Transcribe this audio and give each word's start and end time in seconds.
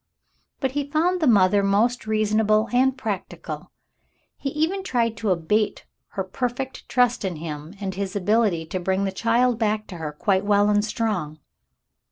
'* 0.31 0.59
But 0.61 0.71
he 0.71 0.89
found 0.89 1.21
the 1.21 1.27
mother 1.27 1.61
most 1.61 2.07
reasonable 2.07 2.69
and 2.73 2.97
practical. 2.97 3.71
He 4.35 4.49
even 4.49 4.81
tried 4.81 5.15
to 5.17 5.29
abate 5.29 5.85
her 6.17 6.23
perfect 6.23 6.89
trust 6.89 7.23
in 7.23 7.35
him 7.35 7.75
and 7.79 7.93
his 7.93 8.15
ability 8.15 8.65
to 8.65 8.79
bring 8.79 9.03
the 9.03 9.11
child 9.11 9.59
back 9.59 9.85
to 9.89 9.97
her 9.97 10.11
quite 10.11 10.43
well 10.43 10.69
and 10.71 10.83
strong. 10.83 11.37